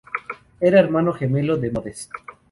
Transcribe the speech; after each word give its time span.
Era 0.59 0.79
hermano 0.79 1.13
gemelo 1.13 1.57
de 1.57 1.69
Modest. 1.69 2.09